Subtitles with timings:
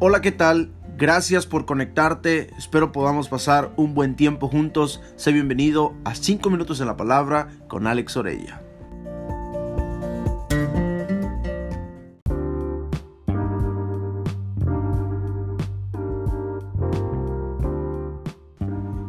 [0.00, 0.70] Hola, ¿qué tal?
[0.96, 2.50] Gracias por conectarte.
[2.56, 5.02] Espero podamos pasar un buen tiempo juntos.
[5.16, 8.62] Sé bienvenido a 5 minutos en la palabra con Alex Orella.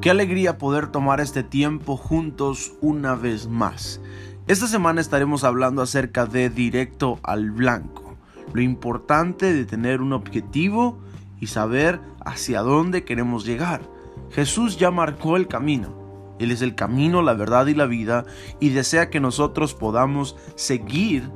[0.00, 4.00] Qué alegría poder tomar este tiempo juntos una vez más.
[4.46, 8.05] Esta semana estaremos hablando acerca de directo al blanco,
[8.52, 10.98] lo importante de tener un objetivo
[11.40, 13.82] y saber hacia dónde queremos llegar.
[14.30, 15.94] Jesús ya marcó el camino.
[16.38, 18.24] Él es el camino, la verdad y la vida
[18.60, 21.30] y desea que nosotros podamos seguir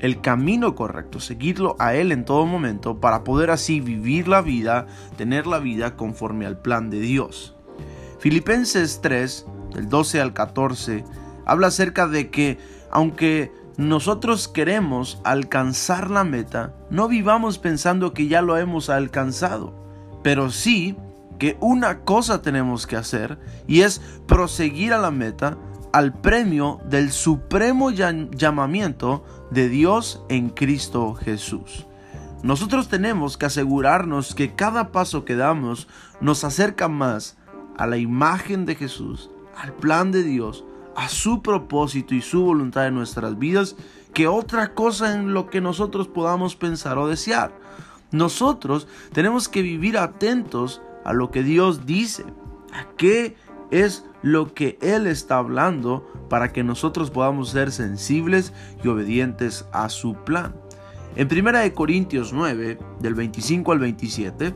[0.00, 4.86] el camino correcto, seguirlo a Él en todo momento para poder así vivir la vida,
[5.16, 7.54] tener la vida conforme al plan de Dios.
[8.18, 11.04] Filipenses 3, del 12 al 14,
[11.46, 12.58] habla acerca de que
[12.90, 19.74] aunque nosotros queremos alcanzar la meta, no vivamos pensando que ya lo hemos alcanzado,
[20.22, 20.96] pero sí
[21.38, 25.58] que una cosa tenemos que hacer y es proseguir a la meta,
[25.92, 31.86] al premio del supremo llamamiento de Dios en Cristo Jesús.
[32.42, 35.88] Nosotros tenemos que asegurarnos que cada paso que damos
[36.20, 37.36] nos acerca más
[37.76, 40.64] a la imagen de Jesús, al plan de Dios,
[40.96, 43.76] a su propósito y su voluntad en nuestras vidas
[44.12, 47.52] que otra cosa en lo que nosotros podamos pensar o desear.
[48.12, 52.24] Nosotros tenemos que vivir atentos a lo que Dios dice,
[52.72, 53.36] a qué
[53.70, 59.88] es lo que Él está hablando para que nosotros podamos ser sensibles y obedientes a
[59.88, 60.54] su plan.
[61.16, 64.54] En 1 Corintios 9, del 25 al 27,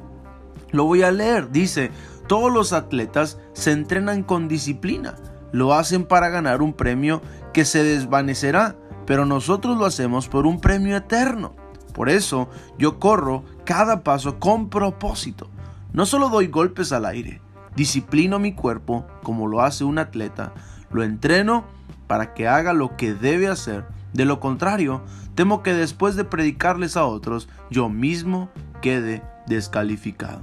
[0.70, 1.50] lo voy a leer.
[1.50, 1.90] Dice,
[2.28, 5.16] todos los atletas se entrenan con disciplina
[5.52, 10.60] lo hacen para ganar un premio que se desvanecerá, pero nosotros lo hacemos por un
[10.60, 11.54] premio eterno.
[11.94, 15.50] Por eso yo corro cada paso con propósito.
[15.92, 17.40] No solo doy golpes al aire,
[17.74, 20.52] disciplino mi cuerpo como lo hace un atleta,
[20.90, 21.64] lo entreno
[22.06, 23.86] para que haga lo que debe hacer.
[24.12, 25.02] De lo contrario,
[25.34, 30.40] temo que después de predicarles a otros, yo mismo quede descalificado.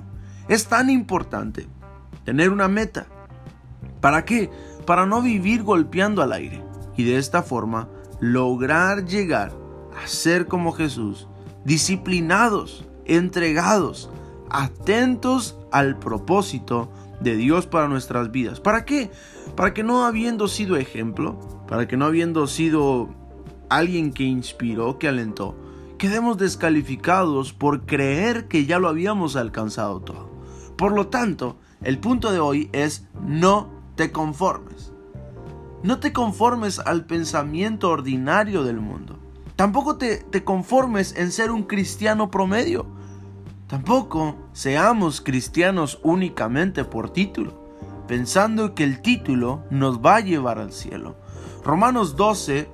[0.48, 1.68] Es tan importante
[2.24, 3.08] tener una meta.
[4.02, 4.50] ¿Para qué?
[4.86, 6.64] Para no vivir golpeando al aire
[6.98, 9.52] y de esta forma lograr llegar
[10.02, 11.28] a ser como Jesús,
[11.64, 14.10] disciplinados, entregados,
[14.50, 18.60] atentos al propósito de Dios para nuestras vidas.
[18.60, 19.12] ¿Para qué?
[19.56, 23.10] Para que no habiendo sido ejemplo, para que no habiendo sido
[23.70, 25.56] alguien que inspiró, que alentó,
[25.98, 30.30] quedemos descalificados por creer que ya lo habíamos alcanzado todo.
[30.78, 34.92] Por lo tanto, el punto de hoy es no te conformes.
[35.84, 39.20] No te conformes al pensamiento ordinario del mundo.
[39.56, 42.88] Tampoco te, te conformes en ser un cristiano promedio.
[43.68, 47.54] Tampoco seamos cristianos únicamente por título,
[48.08, 51.16] pensando que el título nos va a llevar al cielo.
[51.64, 52.70] Romanos 12,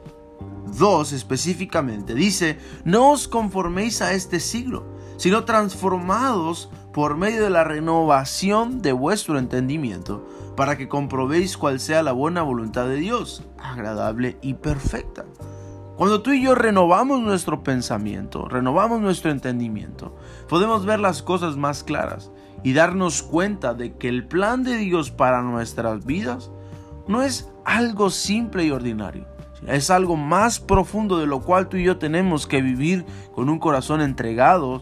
[0.77, 4.85] 2 específicamente dice, no os conforméis a este siglo,
[5.17, 12.03] sino transformados por medio de la renovación de vuestro entendimiento para que comprobéis cuál sea
[12.03, 15.25] la buena voluntad de Dios, agradable y perfecta.
[15.97, 20.15] Cuando tú y yo renovamos nuestro pensamiento, renovamos nuestro entendimiento,
[20.49, 22.31] podemos ver las cosas más claras
[22.63, 26.51] y darnos cuenta de que el plan de Dios para nuestras vidas
[27.07, 29.27] no es algo simple y ordinario.
[29.67, 33.59] Es algo más profundo de lo cual tú y yo tenemos que vivir con un
[33.59, 34.81] corazón entregado,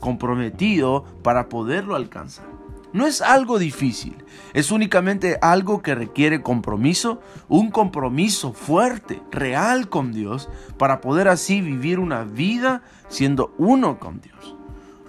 [0.00, 2.46] comprometido para poderlo alcanzar.
[2.94, 10.12] No es algo difícil, es únicamente algo que requiere compromiso, un compromiso fuerte, real con
[10.12, 14.54] Dios, para poder así vivir una vida siendo uno con Dios.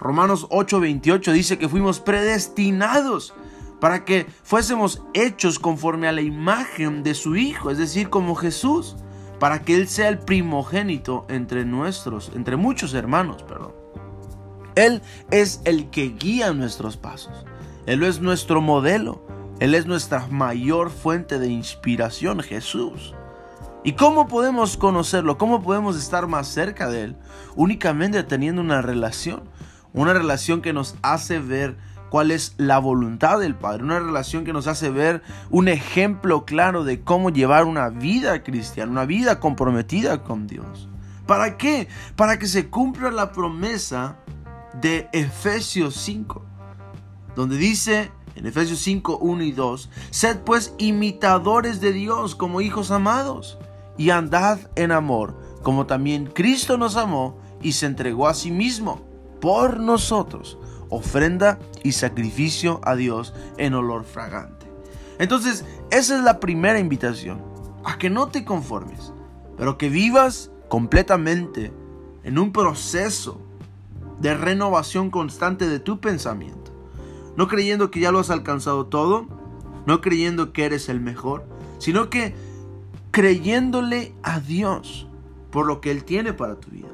[0.00, 3.34] Romanos 8:28 dice que fuimos predestinados
[3.78, 8.96] para que fuésemos hechos conforme a la imagen de su Hijo, es decir, como Jesús,
[9.38, 13.74] para que Él sea el primogénito entre nuestros, entre muchos hermanos, perdón.
[14.74, 17.46] Él es el que guía nuestros pasos.
[17.86, 19.24] Él es nuestro modelo.
[19.60, 23.14] Él es nuestra mayor fuente de inspiración, Jesús.
[23.84, 25.38] ¿Y cómo podemos conocerlo?
[25.38, 27.16] ¿Cómo podemos estar más cerca de Él?
[27.54, 29.44] Únicamente teniendo una relación.
[29.92, 31.76] Una relación que nos hace ver
[32.10, 33.84] cuál es la voluntad del Padre.
[33.84, 38.90] Una relación que nos hace ver un ejemplo claro de cómo llevar una vida cristiana,
[38.90, 40.88] una vida comprometida con Dios.
[41.24, 41.86] ¿Para qué?
[42.16, 44.16] Para que se cumpla la promesa
[44.74, 46.45] de Efesios 5
[47.36, 52.90] donde dice en Efesios 5, 1 y 2, sed pues imitadores de Dios como hijos
[52.90, 53.58] amados
[53.96, 59.00] y andad en amor, como también Cristo nos amó y se entregó a sí mismo
[59.40, 64.66] por nosotros, ofrenda y sacrificio a Dios en olor fragante.
[65.18, 67.42] Entonces, esa es la primera invitación,
[67.84, 69.12] a que no te conformes,
[69.56, 71.72] pero que vivas completamente
[72.22, 73.40] en un proceso
[74.20, 76.65] de renovación constante de tu pensamiento.
[77.36, 79.26] No creyendo que ya lo has alcanzado todo,
[79.86, 81.44] no creyendo que eres el mejor,
[81.78, 82.34] sino que
[83.10, 85.06] creyéndole a Dios
[85.50, 86.88] por lo que Él tiene para tu vida.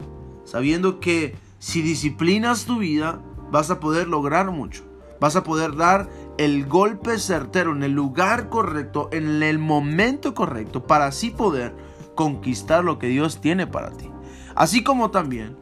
[0.45, 4.83] Sabiendo que si disciplinas tu vida, vas a poder lograr mucho.
[5.21, 6.09] Vas a poder dar
[6.39, 11.75] el golpe certero en el lugar correcto, en el momento correcto, para así poder
[12.15, 14.11] conquistar lo que Dios tiene para ti.
[14.55, 15.57] Así como también,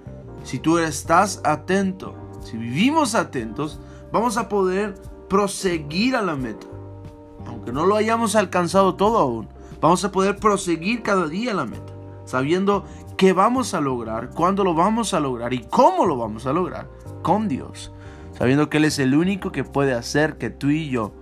[0.44, 3.80] si tú estás atento, si vivimos atentos,
[4.12, 4.94] vamos a poder
[5.28, 6.66] proseguir a la meta.
[7.46, 9.48] Aunque no lo hayamos alcanzado todo aún,
[9.80, 11.92] vamos a poder proseguir cada día a la meta,
[12.24, 12.84] sabiendo
[13.16, 16.88] qué vamos a lograr, cuándo lo vamos a lograr y cómo lo vamos a lograr
[17.22, 17.92] con Dios,
[18.32, 21.12] sabiendo que Él es el único que puede hacer que tú y yo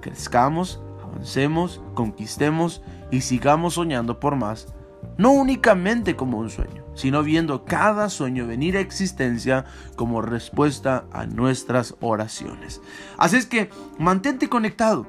[0.00, 4.72] crezcamos, avancemos, conquistemos y sigamos soñando por más,
[5.18, 9.64] no únicamente como un sueño, sino viendo cada sueño venir a existencia
[9.96, 12.80] como respuesta a nuestras oraciones.
[13.16, 15.06] Así es que mantente conectado.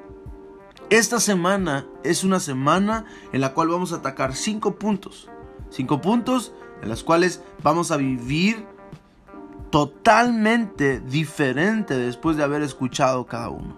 [0.89, 5.30] Esta semana es una semana en la cual vamos a atacar cinco puntos.
[5.69, 8.65] Cinco puntos en los cuales vamos a vivir
[9.69, 13.77] totalmente diferente después de haber escuchado cada uno.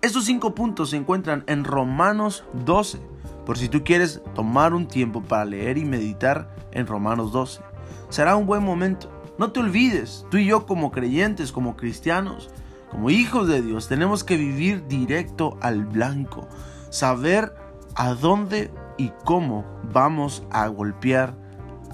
[0.00, 3.00] Estos cinco puntos se encuentran en Romanos 12,
[3.46, 7.62] por si tú quieres tomar un tiempo para leer y meditar en Romanos 12.
[8.10, 9.10] Será un buen momento.
[9.38, 12.50] No te olvides, tú y yo como creyentes, como cristianos,
[12.90, 16.48] como hijos de Dios, tenemos que vivir directo al blanco,
[16.90, 17.54] saber
[17.94, 21.34] a dónde y cómo vamos a golpear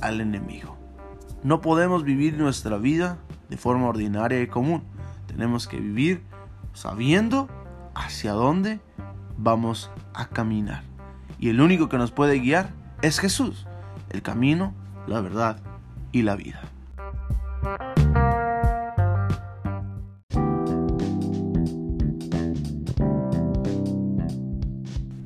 [0.01, 0.77] al enemigo.
[1.43, 3.19] No podemos vivir nuestra vida
[3.51, 4.85] de forma ordinaria y común.
[5.27, 6.23] Tenemos que vivir
[6.73, 7.49] sabiendo
[7.95, 8.81] hacia dónde
[9.37, 10.92] vamos a caminar.
[11.43, 12.71] Y el único que nos puede guiar
[13.03, 13.67] es Jesús,
[14.11, 14.77] el camino,
[15.09, 15.57] la verdad
[16.13, 16.63] y la vida.